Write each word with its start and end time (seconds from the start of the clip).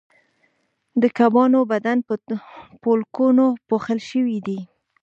د 1.01 1.03
کبانو 1.17 1.59
بدن 1.71 1.97
په 2.07 2.13
پولکونو 2.81 3.45
پوښل 3.67 3.99
شوی 4.09 4.37
دی 4.47 4.59